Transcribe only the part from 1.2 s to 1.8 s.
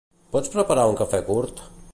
curt?